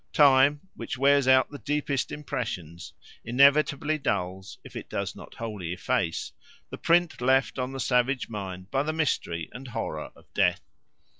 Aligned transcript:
Time, 0.13 0.61
which 0.75 0.97
wears 0.97 1.27
out 1.27 1.51
the 1.51 1.59
deepest 1.59 2.11
impressions, 2.11 2.93
inevitably 3.23 3.99
dulls, 3.99 4.57
if 4.63 4.75
it 4.75 4.89
does 4.89 5.15
not 5.15 5.35
wholly 5.35 5.73
efface, 5.73 6.31
the 6.71 6.77
print 6.79 7.21
left 7.21 7.59
on 7.59 7.71
the 7.71 7.79
savage 7.79 8.27
mind 8.27 8.71
by 8.71 8.81
the 8.81 8.93
mystery 8.93 9.47
and 9.53 9.67
horror 9.67 10.09
of 10.15 10.25
death. 10.33 10.61